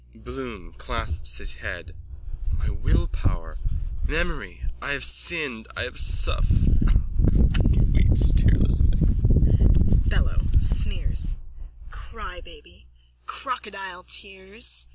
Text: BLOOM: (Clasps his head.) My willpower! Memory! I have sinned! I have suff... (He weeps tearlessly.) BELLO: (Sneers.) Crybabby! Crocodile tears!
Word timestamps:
BLOOM: 0.15 0.73
(Clasps 0.79 1.37
his 1.37 1.53
head.) 1.53 1.93
My 2.57 2.69
willpower! 2.71 3.59
Memory! 4.07 4.63
I 4.81 4.93
have 4.93 5.03
sinned! 5.03 5.67
I 5.77 5.83
have 5.83 5.99
suff... 5.99 6.47
(He 7.69 7.81
weeps 7.81 8.31
tearlessly.) 8.31 8.97
BELLO: 10.07 10.47
(Sneers.) 10.59 11.37
Crybabby! 11.91 12.87
Crocodile 13.27 14.03
tears! 14.07 14.87